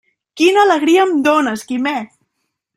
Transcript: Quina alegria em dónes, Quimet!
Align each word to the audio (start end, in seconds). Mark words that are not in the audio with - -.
Quina 0.41 0.63
alegria 0.63 1.05
em 1.09 1.13
dónes, 1.29 1.69
Quimet! 1.73 2.13